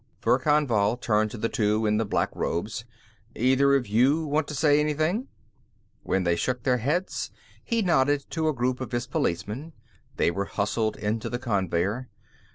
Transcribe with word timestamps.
Verkan 0.23 0.65
Vall 0.65 0.97
turned 0.97 1.29
to 1.29 1.37
the 1.37 1.47
two 1.47 1.85
in 1.85 1.97
the 1.97 2.05
black 2.05 2.31
robes. 2.35 2.85
"Either 3.35 3.75
of 3.75 3.85
you 3.85 4.25
want 4.25 4.47
to 4.47 4.55
say 4.55 4.79
anything?" 4.79 5.27
When 6.01 6.23
they 6.23 6.35
shook 6.35 6.63
their 6.63 6.79
heads, 6.79 7.29
he 7.63 7.83
nodded 7.83 8.25
to 8.31 8.47
a 8.47 8.53
group 8.55 8.81
of 8.81 8.93
his 8.93 9.05
policemen; 9.05 9.73
they 10.17 10.31
were 10.31 10.45
hustled 10.45 10.97
into 10.97 11.29
the 11.29 11.37
conveyer. 11.37 12.09